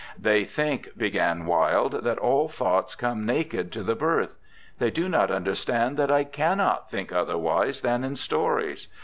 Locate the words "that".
2.03-2.17, 5.97-6.11